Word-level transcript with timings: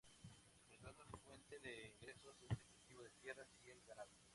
Su 0.57 0.79
principal 0.79 1.19
fuente 1.23 1.59
de 1.59 1.89
ingresos 1.89 2.35
es 2.49 2.57
el 2.59 2.65
cultivo 2.65 3.03
de 3.03 3.11
tierras 3.21 3.47
y 3.63 3.69
el 3.69 3.79
ganado. 3.83 4.09